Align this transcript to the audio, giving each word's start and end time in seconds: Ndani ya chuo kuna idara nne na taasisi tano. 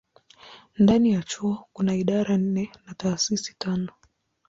Ndani 0.79 1.11
ya 1.11 1.23
chuo 1.23 1.65
kuna 1.73 1.95
idara 1.95 2.37
nne 2.37 2.69
na 2.85 2.93
taasisi 2.93 3.55
tano. 3.59 3.93